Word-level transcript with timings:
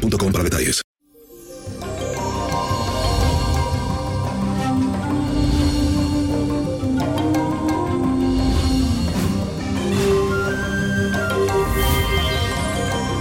boostmobile.com 0.00 0.32
para 0.32 0.44
detalles. 0.44 0.82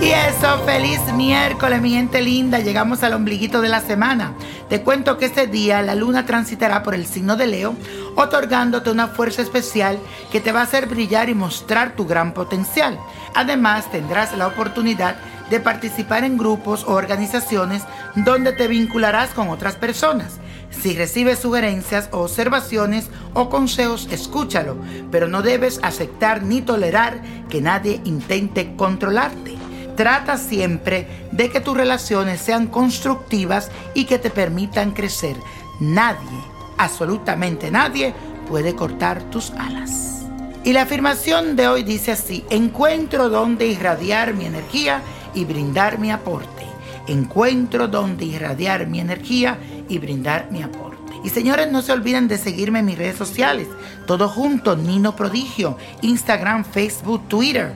Y 0.02 0.12
eso, 0.12 0.58
feliz 0.66 1.02
miércoles, 1.14 1.82
mi 1.82 1.92
gente 1.92 2.22
linda. 2.22 2.60
Llegamos 2.60 3.04
al 3.04 3.14
ombliguito 3.14 3.62
de 3.62 3.70
la 3.70 3.82
semana. 3.82 4.34
Te 4.70 4.82
cuento 4.82 5.18
que 5.18 5.26
este 5.26 5.48
día 5.48 5.82
la 5.82 5.96
luna 5.96 6.26
transitará 6.26 6.84
por 6.84 6.94
el 6.94 7.06
signo 7.06 7.36
de 7.36 7.48
Leo, 7.48 7.76
otorgándote 8.16 8.92
una 8.92 9.08
fuerza 9.08 9.42
especial 9.42 10.00
que 10.32 10.40
te 10.40 10.52
va 10.52 10.62
a 10.62 10.64
hacer 10.64 10.88
brillar 10.88 11.28
y 11.28 11.36
mostrar 11.36 11.96
tu 11.96 12.06
gran 12.06 12.34
potencial. 12.34 13.00
Además, 13.34 13.92
tendrás 13.92 14.38
la 14.38 14.48
oportunidad 14.48 15.16
de 15.16 15.39
participar 15.60 16.24
en 16.24 16.38
grupos 16.38 16.84
o 16.84 16.94
organizaciones 16.94 17.84
donde 18.16 18.54
te 18.54 18.68
vincularás 18.68 19.32
con 19.32 19.50
otras 19.50 19.76
personas. 19.76 20.40
Si 20.70 20.96
recibes 20.96 21.40
sugerencias 21.40 22.10
observaciones 22.12 23.10
o 23.34 23.50
consejos, 23.50 24.08
escúchalo, 24.12 24.78
pero 25.12 25.28
no 25.28 25.42
debes 25.42 25.80
aceptar 25.82 26.44
ni 26.44 26.62
tolerar 26.62 27.22
que 27.50 27.62
nadie 27.62 28.00
intente 28.06 28.76
controlarte. 28.76 29.56
Trata 29.96 30.38
siempre 30.38 31.08
de 31.32 31.50
que 31.50 31.60
tus 31.60 31.76
relaciones 31.76 32.40
sean 32.40 32.68
constructivas 32.68 33.72
y 33.94 34.06
que 34.06 34.20
te 34.20 34.30
permitan 34.30 34.92
crecer. 34.92 35.36
Nadie, 35.80 36.40
absolutamente 36.78 37.72
nadie, 37.72 38.14
puede 38.48 38.76
cortar 38.76 39.22
tus 39.24 39.52
alas. 39.52 40.26
Y 40.64 40.74
la 40.74 40.84
afirmación 40.84 41.56
de 41.56 41.68
hoy 41.68 41.84
dice 41.84 42.12
así, 42.12 42.46
encuentro 42.50 43.30
donde 43.30 43.68
irradiar 43.68 44.34
mi 44.34 44.46
energía 44.46 45.02
y 45.34 45.46
brindar 45.46 46.00
mi 46.00 46.12
aporte. 46.12 46.66
Encuentro 47.08 47.88
donde 47.88 48.26
irradiar 48.26 48.88
mi 48.88 49.00
energía 49.00 49.58
y 49.88 49.98
brindar 49.98 50.52
mi 50.52 50.62
aporte. 50.62 51.14
Y 51.24 51.30
señores, 51.30 51.72
no 51.72 51.82
se 51.82 51.92
olviden 51.92 52.28
de 52.28 52.38
seguirme 52.38 52.80
en 52.80 52.86
mis 52.86 52.98
redes 52.98 53.18
sociales. 53.18 53.68
Todo 54.06 54.30
junto, 54.30 54.76
Nino 54.76 55.16
Prodigio, 55.16 55.78
Instagram, 56.02 56.64
Facebook, 56.64 57.28
Twitter. 57.28 57.74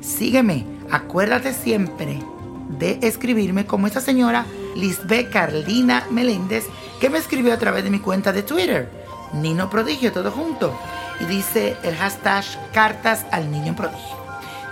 Sígueme 0.00 0.74
acuérdate 0.90 1.52
siempre 1.52 2.20
de 2.78 2.98
escribirme 3.02 3.66
como 3.66 3.86
esa 3.86 4.00
señora 4.00 4.46
Lisbeth 4.76 5.30
Carlina 5.30 6.04
Meléndez 6.10 6.64
que 7.00 7.10
me 7.10 7.18
escribió 7.18 7.52
a 7.52 7.58
través 7.58 7.84
de 7.84 7.90
mi 7.90 7.98
cuenta 7.98 8.32
de 8.32 8.42
Twitter, 8.42 8.90
Nino 9.32 9.68
Prodigio, 9.68 10.12
todo 10.12 10.30
junto. 10.30 10.78
Y 11.20 11.24
dice 11.26 11.76
el 11.82 11.94
hashtag 11.96 12.44
cartas 12.72 13.24
al 13.30 13.50
niño 13.50 13.76
prodigio. 13.76 14.16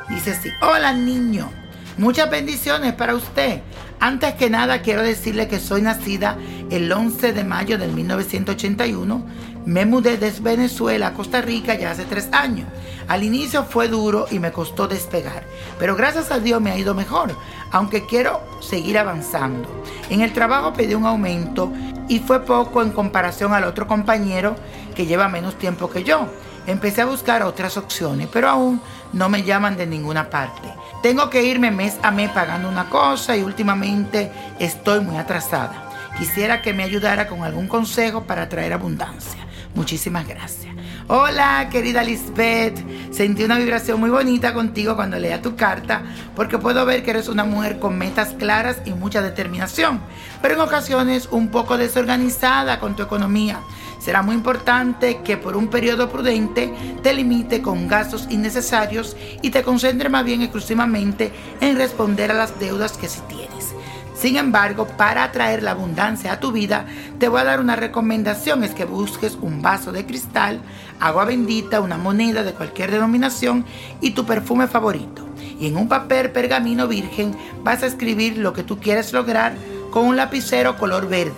Dice 0.09 0.33
así, 0.33 0.49
hola 0.61 0.93
niño, 0.93 1.51
muchas 1.99 2.31
bendiciones 2.31 2.93
para 2.95 3.15
usted. 3.15 3.61
Antes 4.01 4.35
que 4.35 4.51
nada 4.51 4.83
quiero 4.83 5.03
decirle 5.03 5.49
que 5.49 5.61
soy 5.61 5.83
nacida 5.83 6.37
el 6.73 6.91
11 6.91 7.35
de 7.35 7.45
mayo 7.45 7.77
del 7.77 7.93
1981. 7.93 9.23
Me 9.67 9.85
mudé 9.85 10.17
desde 10.17 10.41
Venezuela 10.41 11.09
a 11.09 11.13
Costa 11.13 11.43
Rica 11.43 11.75
ya 11.75 11.91
hace 11.91 12.05
tres 12.05 12.31
años. 12.33 12.67
Al 13.09 13.23
inicio 13.23 13.65
fue 13.65 13.89
duro 13.89 14.27
y 14.31 14.39
me 14.39 14.53
costó 14.53 14.89
despegar, 14.89 15.45
pero 15.79 15.95
gracias 15.97 16.31
a 16.31 16.39
Dios 16.39 16.63
me 16.63 16.71
ha 16.71 16.79
ido 16.79 16.95
mejor, 16.95 17.37
aunque 17.73 18.07
quiero 18.07 18.41
seguir 18.61 18.97
avanzando. 18.97 19.69
En 20.09 20.23
el 20.23 20.33
trabajo 20.33 20.73
pedí 20.73 20.95
un 20.95 21.05
aumento 21.05 21.71
y 22.09 22.21
fue 22.21 22.41
poco 22.41 22.81
en 22.81 22.91
comparación 22.91 23.53
al 23.53 23.65
otro 23.65 23.87
compañero 23.87 24.57
que 24.95 25.05
lleva 25.05 25.29
menos 25.29 25.59
tiempo 25.59 25.91
que 25.91 26.05
yo. 26.05 26.27
Empecé 26.67 27.03
a 27.03 27.07
buscar 27.07 27.43
otras 27.43 27.77
opciones, 27.77 28.29
pero 28.33 28.49
aún 28.49 28.81
no 29.13 29.29
me 29.29 29.43
llaman 29.43 29.77
de 29.77 29.87
ninguna 29.87 30.31
parte. 30.31 30.73
Tengo 31.03 31.29
que 31.29 31.43
irme 31.43 31.71
mes 31.71 31.99
a 32.03 32.11
mes 32.11 32.31
pagando 32.31 32.69
una 32.69 32.89
cosa 32.89 33.37
y 33.37 33.43
últimamente 33.43 34.33
estoy 34.59 35.01
muy 35.01 35.17
atrasada. 35.17 35.92
Quisiera 36.19 36.63
que 36.63 36.73
me 36.73 36.83
ayudara 36.85 37.27
con 37.27 37.43
algún 37.43 37.69
consejo 37.69 38.25
para 38.25 38.49
traer 38.49 38.73
abundancia. 38.73 39.41
Muchísimas 39.75 40.29
gracias. 40.29 40.73
Hola, 41.09 41.69
querida 41.71 42.03
Lisbeth. 42.03 42.79
Sentí 43.13 43.45
una 43.45 43.59
vibración 43.59 43.99
muy 43.99 44.11
bonita 44.11 44.55
contigo 44.55 44.95
cuando 44.95 45.19
leía 45.19 45.43
tu 45.43 45.57
carta, 45.57 46.03
porque 46.37 46.59
puedo 46.59 46.85
ver 46.85 47.03
que 47.03 47.11
eres 47.11 47.29
una 47.29 47.45
mujer 47.45 47.79
con 47.79 47.99
metas 47.99 48.35
claras 48.39 48.79
y 48.85 48.93
mucha 48.93 49.23
determinación, 49.23 50.01
pero 50.41 50.55
en 50.55 50.61
ocasiones 50.61 51.29
un 51.31 51.49
poco 51.49 51.77
desorganizada 51.77 52.79
con 52.79 52.95
tu 52.95 53.03
economía. 53.03 53.61
Será 53.99 54.23
muy 54.23 54.35
importante 54.35 55.21
que 55.23 55.37
por 55.37 55.57
un 55.57 55.69
periodo 55.69 56.11
prudente 56.11 56.73
te 57.03 57.15
limite 57.15 57.63
con 57.63 57.89
gastos 57.89 58.27
innecesarios 58.31 59.17
y 59.43 59.51
te 59.51 59.63
concentre 59.63 60.09
más 60.09 60.25
bien 60.25 60.43
exclusivamente 60.43 61.33
en 61.61 61.77
responder 61.77 62.31
a 62.31 62.35
las 62.35 62.59
deudas 62.59 62.97
que 62.97 63.09
sí 63.09 63.21
tienes. 63.29 63.75
Sin 64.23 64.37
embargo, 64.37 64.87
para 64.87 65.25
atraer 65.25 65.65
la 65.65 65.73
abundancia 65.73 66.31
a 66.31 66.39
tu 66.39 66.53
vida, 66.53 66.87
te 67.19 67.27
voy 67.27 67.41
a 67.41 67.45
dar 67.45 67.59
una 67.59 67.75
recomendación, 67.75 68.63
es 68.63 68.73
que 68.73 68.85
busques 68.85 69.37
un 69.43 69.63
vaso 69.63 69.91
de 69.91 70.07
cristal, 70.07 70.61
agua 71.01 71.25
bendita, 71.25 71.81
una 71.81 71.99
moneda 71.99 72.45
de 72.45 72.53
cualquier 72.53 72.93
denominación 72.93 73.65
y 74.01 74.13
tu 74.13 74.25
perfume 74.25 74.69
favorito. 74.69 75.27
Y 75.59 75.67
en 75.67 75.77
un 75.77 75.89
papel 75.89 76.31
pergamino 76.31 76.87
virgen 76.87 77.37
vas 77.65 77.83
a 77.83 77.87
escribir 77.87 78.39
lo 78.39 78.53
que 78.53 78.63
tú 78.63 78.79
quieres 78.79 79.13
lograr 79.13 79.57
con 79.91 80.07
un 80.07 80.15
lapicero 80.15 80.77
color 80.77 81.09
verde. 81.09 81.35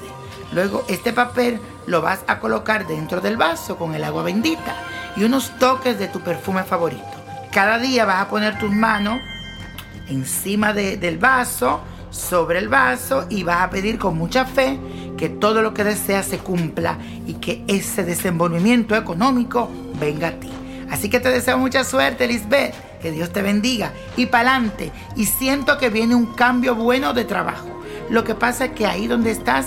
Luego 0.52 0.84
este 0.86 1.14
papel 1.14 1.60
lo 1.86 2.02
vas 2.02 2.20
a 2.26 2.38
colocar 2.38 2.86
dentro 2.86 3.22
del 3.22 3.38
vaso 3.38 3.78
con 3.78 3.94
el 3.94 4.04
agua 4.04 4.24
bendita 4.24 4.76
y 5.16 5.24
unos 5.24 5.58
toques 5.58 5.98
de 5.98 6.08
tu 6.08 6.20
perfume 6.20 6.64
favorito. 6.64 7.02
Cada 7.50 7.78
día 7.78 8.04
vas 8.04 8.20
a 8.20 8.28
poner 8.28 8.58
tus 8.58 8.70
manos 8.70 9.20
encima 10.06 10.74
del 10.74 11.16
vaso, 11.16 11.80
sobre 12.14 12.60
el 12.60 12.68
vaso 12.68 13.26
y 13.28 13.42
vas 13.42 13.62
a 13.62 13.70
pedir 13.70 13.98
con 13.98 14.16
mucha 14.16 14.44
fe 14.44 14.78
que 15.16 15.28
todo 15.28 15.62
lo 15.62 15.74
que 15.74 15.84
deseas 15.84 16.26
se 16.26 16.38
cumpla 16.38 16.98
y 17.26 17.34
que 17.34 17.64
ese 17.66 18.04
desenvolvimiento 18.04 18.94
económico 18.94 19.68
venga 19.98 20.28
a 20.28 20.32
ti. 20.32 20.50
Así 20.90 21.10
que 21.10 21.20
te 21.20 21.30
deseo 21.30 21.58
mucha 21.58 21.82
suerte, 21.82 22.26
Lisbeth. 22.26 22.74
Que 23.00 23.10
Dios 23.10 23.30
te 23.30 23.42
bendiga 23.42 23.92
y 24.16 24.26
pa'lante. 24.26 24.90
Y 25.16 25.26
siento 25.26 25.76
que 25.76 25.90
viene 25.90 26.14
un 26.14 26.26
cambio 26.34 26.74
bueno 26.74 27.12
de 27.12 27.24
trabajo. 27.24 27.82
Lo 28.08 28.24
que 28.24 28.34
pasa 28.34 28.66
es 28.66 28.70
que 28.72 28.86
ahí 28.86 29.06
donde 29.06 29.30
estás 29.30 29.66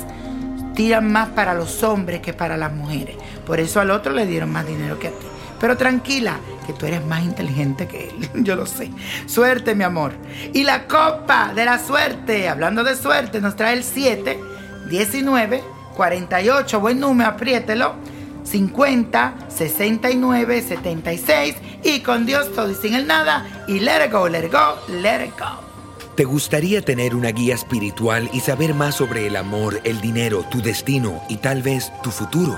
tiran 0.74 1.12
más 1.12 1.30
para 1.30 1.54
los 1.54 1.84
hombres 1.84 2.22
que 2.22 2.34
para 2.34 2.58
las 2.58 2.74
mujeres. 2.74 3.16
Por 3.46 3.60
eso 3.60 3.80
al 3.80 3.92
otro 3.92 4.14
le 4.14 4.26
dieron 4.26 4.52
más 4.52 4.66
dinero 4.66 4.98
que 4.98 5.10
a 5.10 5.12
ti. 5.12 5.28
Pero 5.60 5.78
tranquila, 5.78 6.40
que 6.68 6.74
tú 6.74 6.86
eres 6.86 7.04
más 7.06 7.24
inteligente 7.24 7.88
que 7.88 8.10
él. 8.10 8.30
Yo 8.44 8.56
lo 8.56 8.66
sé. 8.66 8.92
Suerte, 9.26 9.74
mi 9.74 9.84
amor. 9.84 10.14
Y 10.54 10.64
la 10.64 10.86
copa 10.86 11.54
de 11.56 11.66
la 11.66 11.80
suerte, 11.80 12.48
hablando 12.50 12.84
de 12.84 12.96
suerte, 12.96 13.42
nos 13.42 13.56
trae 13.56 13.74
el 13.74 13.84
7, 13.84 14.40
19, 14.90 15.64
48. 15.96 16.80
Buen 16.80 17.00
número, 17.00 17.30
apriételo. 17.32 17.96
50, 18.44 19.34
69, 19.50 20.62
76. 20.62 21.56
Y 21.84 22.02
con 22.02 22.26
Dios 22.26 22.54
todo 22.54 22.70
y 22.70 22.76
sin 22.76 22.94
el 22.94 23.08
nada. 23.08 23.66
Y 23.68 23.80
let 23.80 24.06
it 24.06 24.12
go, 24.12 24.28
let 24.28 24.46
it 24.46 24.52
go, 24.52 24.76
let 25.02 25.26
it 25.26 25.34
go. 25.40 25.66
¿Te 26.16 26.24
gustaría 26.24 26.82
tener 26.82 27.14
una 27.14 27.30
guía 27.30 27.54
espiritual 27.54 28.30
y 28.34 28.40
saber 28.40 28.74
más 28.74 28.96
sobre 28.96 29.28
el 29.28 29.36
amor, 29.36 29.80
el 29.84 30.02
dinero, 30.02 30.44
tu 30.50 30.62
destino 30.62 31.22
y 31.30 31.38
tal 31.38 31.62
vez 31.62 31.92
tu 32.02 32.10
futuro? 32.10 32.58